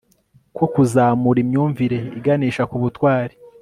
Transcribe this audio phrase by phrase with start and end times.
[0.55, 3.35] ko kuzamura imyumvire iganisha ku butwari